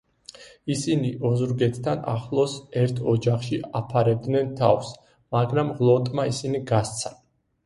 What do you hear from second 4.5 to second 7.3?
თავს, მაგრამ ღლონტმა ისინი გასცა.